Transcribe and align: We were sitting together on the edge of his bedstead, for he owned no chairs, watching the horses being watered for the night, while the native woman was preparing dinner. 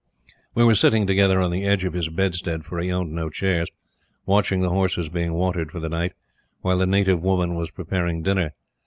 We 0.55 0.63
were 0.63 0.73
sitting 0.73 1.05
together 1.05 1.39
on 1.39 1.51
the 1.51 1.63
edge 1.63 1.83
of 1.85 1.93
his 1.93 2.09
bedstead, 2.09 2.65
for 2.65 2.79
he 2.79 2.91
owned 2.91 3.11
no 3.11 3.29
chairs, 3.29 3.69
watching 4.25 4.61
the 4.61 4.71
horses 4.71 5.09
being 5.09 5.33
watered 5.33 5.71
for 5.71 5.79
the 5.79 5.89
night, 5.89 6.13
while 6.61 6.79
the 6.79 6.87
native 6.87 7.21
woman 7.21 7.53
was 7.53 7.69
preparing 7.69 8.23
dinner. 8.23 8.53